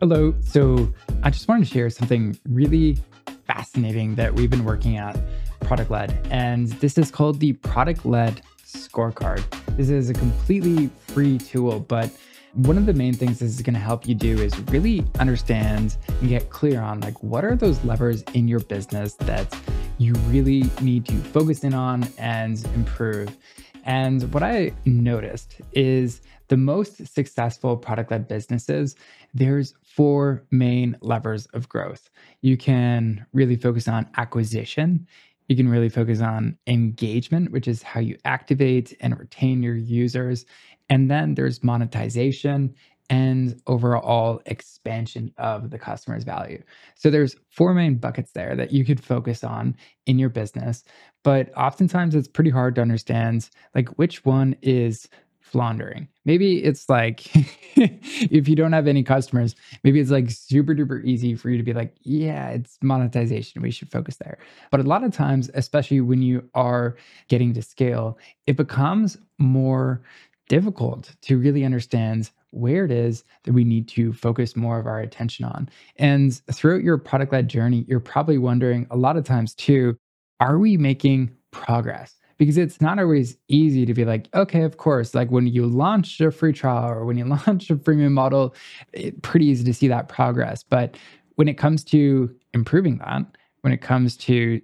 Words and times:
Hello. 0.00 0.32
So 0.44 0.92
I 1.24 1.30
just 1.30 1.48
wanted 1.48 1.66
to 1.66 1.72
share 1.72 1.90
something 1.90 2.38
really 2.48 2.98
fascinating 3.48 4.14
that 4.14 4.32
we've 4.32 4.48
been 4.48 4.64
working 4.64 4.96
at 4.96 5.18
Product 5.58 5.90
Led. 5.90 6.28
And 6.30 6.68
this 6.74 6.98
is 6.98 7.10
called 7.10 7.40
the 7.40 7.54
Product 7.54 8.06
Led 8.06 8.42
Scorecard. 8.64 9.42
This 9.76 9.90
is 9.90 10.08
a 10.08 10.14
completely 10.14 10.88
free 11.08 11.36
tool, 11.36 11.80
but 11.80 12.12
one 12.54 12.78
of 12.78 12.86
the 12.86 12.92
main 12.92 13.12
things 13.12 13.40
this 13.40 13.50
is 13.50 13.60
going 13.60 13.74
to 13.74 13.80
help 13.80 14.06
you 14.06 14.14
do 14.14 14.38
is 14.38 14.56
really 14.70 15.04
understand 15.18 15.96
and 16.20 16.28
get 16.28 16.48
clear 16.48 16.80
on 16.80 17.00
like 17.00 17.20
what 17.20 17.44
are 17.44 17.56
those 17.56 17.82
levers 17.84 18.22
in 18.34 18.46
your 18.46 18.60
business 18.60 19.14
that 19.14 19.52
you 19.98 20.12
really 20.28 20.70
need 20.80 21.06
to 21.06 21.16
focus 21.16 21.64
in 21.64 21.74
on 21.74 22.08
and 22.18 22.64
improve. 22.76 23.36
And 23.88 24.34
what 24.34 24.42
I 24.42 24.72
noticed 24.84 25.62
is 25.72 26.20
the 26.48 26.58
most 26.58 27.06
successful 27.06 27.74
product 27.74 28.10
led 28.10 28.28
businesses, 28.28 28.94
there's 29.32 29.72
four 29.82 30.44
main 30.50 30.94
levers 31.00 31.46
of 31.54 31.70
growth. 31.70 32.10
You 32.42 32.58
can 32.58 33.24
really 33.32 33.56
focus 33.56 33.88
on 33.88 34.06
acquisition. 34.18 35.06
You 35.48 35.56
can 35.56 35.70
really 35.70 35.88
focus 35.88 36.20
on 36.20 36.58
engagement, 36.66 37.50
which 37.50 37.66
is 37.66 37.82
how 37.82 38.00
you 38.00 38.18
activate 38.26 38.94
and 39.00 39.18
retain 39.18 39.62
your 39.62 39.76
users. 39.76 40.44
And 40.90 41.10
then 41.10 41.34
there's 41.34 41.64
monetization 41.64 42.74
and 43.10 43.60
overall 43.66 44.42
expansion 44.46 45.32
of 45.38 45.70
the 45.70 45.78
customer's 45.78 46.24
value. 46.24 46.62
So 46.94 47.10
there's 47.10 47.36
four 47.50 47.72
main 47.72 47.96
buckets 47.96 48.32
there 48.32 48.54
that 48.56 48.72
you 48.72 48.84
could 48.84 49.02
focus 49.02 49.42
on 49.42 49.76
in 50.06 50.18
your 50.18 50.28
business, 50.28 50.84
but 51.22 51.50
oftentimes 51.56 52.14
it's 52.14 52.28
pretty 52.28 52.50
hard 52.50 52.74
to 52.74 52.82
understand 52.82 53.48
like 53.74 53.88
which 53.98 54.24
one 54.24 54.56
is 54.60 55.08
floundering. 55.40 56.08
Maybe 56.26 56.62
it's 56.62 56.88
like 56.88 57.30
if 57.76 58.48
you 58.48 58.54
don't 58.54 58.72
have 58.72 58.86
any 58.86 59.02
customers, 59.02 59.56
maybe 59.82 59.98
it's 59.98 60.10
like 60.10 60.30
super 60.30 60.74
duper 60.74 61.02
easy 61.04 61.34
for 61.34 61.48
you 61.48 61.56
to 61.56 61.62
be 61.62 61.72
like, 61.72 61.94
yeah, 62.02 62.50
it's 62.50 62.78
monetization. 62.82 63.62
We 63.62 63.70
should 63.70 63.90
focus 63.90 64.16
there. 64.16 64.38
But 64.70 64.80
a 64.80 64.84
lot 64.84 65.04
of 65.04 65.12
times, 65.12 65.50
especially 65.54 66.02
when 66.02 66.20
you 66.20 66.48
are 66.54 66.96
getting 67.28 67.54
to 67.54 67.62
scale, 67.62 68.18
it 68.46 68.56
becomes 68.56 69.16
more 69.38 70.02
difficult 70.48 71.14
to 71.22 71.38
really 71.38 71.64
understand 71.64 72.30
where 72.50 72.84
it 72.84 72.90
is 72.90 73.24
that 73.44 73.52
we 73.52 73.64
need 73.64 73.88
to 73.88 74.12
focus 74.12 74.56
more 74.56 74.78
of 74.78 74.86
our 74.86 75.00
attention 75.00 75.44
on. 75.44 75.68
And 75.96 76.34
throughout 76.52 76.82
your 76.82 76.98
product 76.98 77.32
led 77.32 77.48
journey, 77.48 77.84
you're 77.88 78.00
probably 78.00 78.38
wondering 78.38 78.86
a 78.90 78.96
lot 78.96 79.16
of 79.16 79.24
times 79.24 79.54
too, 79.54 79.96
are 80.40 80.58
we 80.58 80.76
making 80.76 81.30
progress? 81.50 82.14
Because 82.38 82.56
it's 82.56 82.80
not 82.80 82.98
always 83.00 83.36
easy 83.48 83.84
to 83.84 83.92
be 83.92 84.04
like, 84.04 84.28
okay, 84.32 84.62
of 84.62 84.76
course, 84.76 85.14
like 85.14 85.30
when 85.30 85.48
you 85.48 85.66
launch 85.66 86.20
a 86.20 86.30
free 86.30 86.52
trial 86.52 86.88
or 86.88 87.04
when 87.04 87.18
you 87.18 87.24
launch 87.46 87.68
a 87.70 87.76
freemium 87.76 88.12
model, 88.12 88.54
it's 88.92 89.18
pretty 89.22 89.46
easy 89.46 89.64
to 89.64 89.74
see 89.74 89.88
that 89.88 90.08
progress. 90.08 90.62
But 90.62 90.96
when 91.34 91.48
it 91.48 91.58
comes 91.58 91.84
to 91.84 92.34
improving 92.54 92.98
that, 92.98 93.24
when 93.62 93.72
it 93.72 93.80
comes 93.80 94.16
to 94.16 94.60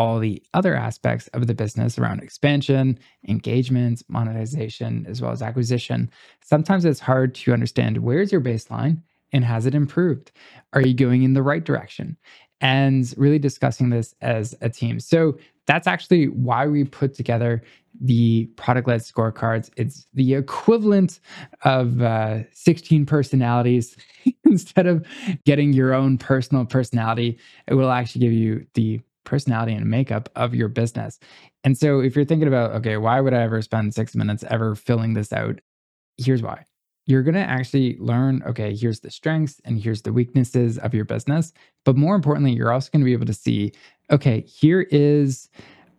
all 0.00 0.18
the 0.18 0.42
other 0.54 0.74
aspects 0.74 1.28
of 1.34 1.46
the 1.46 1.52
business 1.52 1.98
around 1.98 2.22
expansion, 2.22 2.98
engagement, 3.28 4.02
monetization, 4.08 5.04
as 5.06 5.20
well 5.20 5.30
as 5.30 5.42
acquisition, 5.42 6.10
sometimes 6.42 6.86
it's 6.86 7.00
hard 7.00 7.34
to 7.34 7.52
understand 7.52 7.98
where's 7.98 8.32
your 8.32 8.40
baseline 8.40 9.02
and 9.30 9.44
has 9.44 9.66
it 9.66 9.74
improved? 9.74 10.32
Are 10.72 10.80
you 10.80 10.94
going 10.94 11.22
in 11.22 11.34
the 11.34 11.42
right 11.42 11.62
direction? 11.62 12.16
And 12.62 13.12
really 13.18 13.38
discussing 13.38 13.90
this 13.90 14.14
as 14.22 14.56
a 14.62 14.70
team. 14.70 15.00
So 15.00 15.36
that's 15.66 15.86
actually 15.86 16.28
why 16.28 16.66
we 16.66 16.84
put 16.84 17.12
together 17.14 17.62
the 18.00 18.46
product 18.56 18.88
led 18.88 19.00
scorecards. 19.02 19.68
It's 19.76 20.06
the 20.14 20.32
equivalent 20.32 21.20
of 21.64 22.00
uh, 22.00 22.44
16 22.52 23.04
personalities. 23.04 23.98
Instead 24.44 24.86
of 24.86 25.06
getting 25.44 25.74
your 25.74 25.92
own 25.92 26.16
personal 26.16 26.64
personality, 26.64 27.38
it 27.66 27.74
will 27.74 27.90
actually 27.90 28.22
give 28.22 28.32
you 28.32 28.66
the 28.72 29.00
personality 29.24 29.72
and 29.72 29.86
makeup 29.86 30.28
of 30.36 30.54
your 30.54 30.68
business. 30.68 31.18
And 31.64 31.76
so 31.76 32.00
if 32.00 32.16
you're 32.16 32.24
thinking 32.24 32.48
about, 32.48 32.72
okay, 32.72 32.96
why 32.96 33.20
would 33.20 33.34
I 33.34 33.42
ever 33.42 33.60
spend 33.62 33.94
six 33.94 34.14
minutes 34.14 34.44
ever 34.48 34.74
filling 34.74 35.14
this 35.14 35.32
out? 35.32 35.60
Here's 36.16 36.42
why. 36.42 36.64
You're 37.06 37.22
going 37.22 37.34
to 37.34 37.40
actually 37.40 37.96
learn, 37.98 38.42
okay, 38.46 38.74
here's 38.74 39.00
the 39.00 39.10
strengths 39.10 39.60
and 39.64 39.80
here's 39.80 40.02
the 40.02 40.12
weaknesses 40.12 40.78
of 40.78 40.94
your 40.94 41.04
business. 41.04 41.52
But 41.84 41.96
more 41.96 42.14
importantly, 42.14 42.52
you're 42.52 42.72
also 42.72 42.90
going 42.92 43.00
to 43.00 43.06
be 43.06 43.12
able 43.12 43.26
to 43.26 43.34
see, 43.34 43.72
okay, 44.10 44.42
here 44.42 44.82
is 44.90 45.48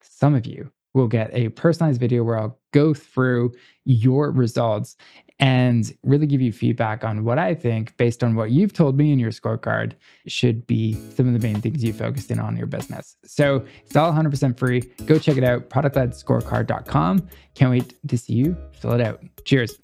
some 0.00 0.36
of 0.36 0.46
you 0.46 0.70
will 0.94 1.08
get 1.08 1.30
a 1.34 1.50
personalized 1.50 2.00
video 2.00 2.22
where 2.22 2.38
I'll 2.38 2.58
go 2.72 2.94
through 2.94 3.52
your 3.84 4.30
results 4.30 4.96
and 5.40 5.92
really 6.04 6.26
give 6.26 6.40
you 6.40 6.52
feedback 6.52 7.04
on 7.04 7.24
what 7.24 7.38
I 7.38 7.54
think, 7.54 7.96
based 7.96 8.22
on 8.22 8.36
what 8.36 8.52
you've 8.52 8.72
told 8.72 8.96
me 8.96 9.12
in 9.12 9.18
your 9.18 9.32
scorecard, 9.32 9.94
should 10.28 10.66
be 10.66 10.94
some 11.10 11.26
of 11.26 11.32
the 11.32 11.40
main 11.40 11.60
things 11.60 11.82
you 11.82 11.92
focused 11.92 12.30
in 12.30 12.38
on 12.38 12.56
your 12.56 12.68
business. 12.68 13.16
So 13.24 13.64
it's 13.84 13.96
all 13.96 14.12
100% 14.12 14.56
free. 14.56 14.80
Go 15.06 15.18
check 15.18 15.36
it 15.36 15.44
out, 15.44 15.68
productledscorecard.com. 15.68 17.28
Can't 17.54 17.70
wait 17.70 17.94
to 18.08 18.16
see 18.16 18.34
you 18.34 18.56
fill 18.72 18.92
it 18.92 19.00
out. 19.00 19.20
Cheers. 19.44 19.78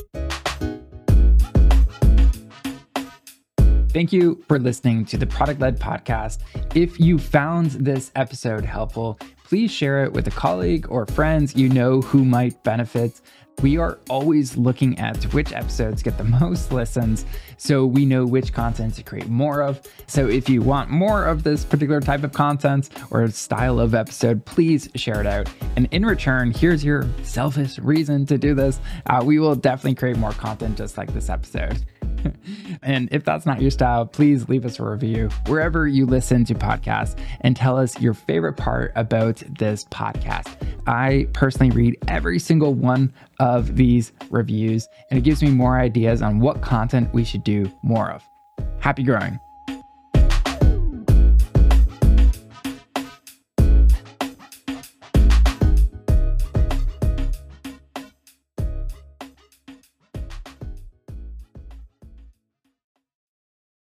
Thank 3.93 4.13
you 4.13 4.41
for 4.47 4.61
listening 4.61 5.05
to 5.07 5.17
the 5.17 5.27
Product 5.27 5.61
Led 5.61 5.81
Podcast. 5.81 6.39
If 6.77 7.01
you 7.01 7.19
found 7.19 7.73
this 7.73 8.13
episode 8.15 8.65
helpful, 8.65 9.19
please 9.43 9.73
share 9.73 10.05
it 10.05 10.13
with 10.13 10.29
a 10.29 10.31
colleague 10.31 10.87
or 10.89 11.07
friends 11.07 11.57
you 11.57 11.69
know 11.69 12.01
who 12.01 12.25
might 12.25 12.63
benefit. 12.63 13.21
We 13.63 13.79
are 13.79 13.99
always 14.09 14.57
looking 14.57 14.97
at 15.01 15.21
which 15.35 15.53
episodes 15.53 16.05
get 16.05 16.17
the 16.19 16.25
most 16.41 16.71
listens 16.71 17.27
so 17.57 17.85
we 17.85 18.07
know 18.07 18.25
which 18.25 18.53
content 18.53 18.95
to 18.95 19.03
create 19.03 19.27
more 19.27 19.61
of. 19.61 19.81
So 20.07 20.29
if 20.29 20.49
you 20.49 20.63
want 20.63 20.91
more 20.91 21.25
of 21.25 21.43
this 21.43 21.65
particular 21.65 22.01
type 22.01 22.23
of 22.23 22.33
content 22.33 22.91
or 23.11 23.27
style 23.27 23.81
of 23.81 23.97
episode, 23.97 24.45
please 24.45 24.89
share 24.95 25.21
it 25.21 25.27
out. 25.27 25.51
And 25.75 25.89
in 25.91 26.07
return, 26.07 26.53
here's 26.53 26.85
your 26.85 27.09
selfish 27.25 27.77
reason 27.81 28.25
to 28.27 28.39
do 28.39 28.55
this. 28.55 28.79
Uh, 29.07 29.21
we 29.25 29.41
will 29.41 29.57
definitely 29.57 29.97
create 29.97 30.17
more 30.17 30.31
content 30.31 30.79
just 30.79 30.97
like 30.97 31.13
this 31.13 31.29
episode. 31.29 31.85
and 32.83 33.09
if 33.13 33.25
that's 33.25 33.47
not 33.47 33.61
your 33.61 33.71
style, 33.71 34.07
please 34.07 34.49
leave 34.49 34.65
us 34.65 34.79
a 34.79 34.85
review 34.85 35.29
wherever 35.47 35.87
you 35.87 36.07
listen 36.07 36.45
to 36.47 36.55
podcasts 36.55 37.19
and 37.43 37.57
tell 37.57 37.77
us 37.77 38.01
your 38.01 38.15
favorite 38.15 38.55
part 38.55 38.93
about 38.97 39.43
this 39.59 39.85
podcast. 39.85 40.57
I 40.87 41.27
personally 41.33 41.71
read 41.71 41.97
every 42.09 42.39
single 42.39 42.75
one 42.75 43.13
of 43.39 43.77
these 43.77 44.13
reviews, 44.31 44.89
and 45.11 45.19
it 45.19 45.23
gives 45.23 45.43
me 45.43 45.51
more 45.51 45.79
ideas 45.79 46.23
on 46.23 46.41
what 46.41 46.63
content 46.63 47.13
we 47.13 47.25
should 47.25 47.45
do 47.45 47.71
more 47.83 48.11
of. 48.11 48.23
Happy 48.81 49.03
growing. 49.03 49.39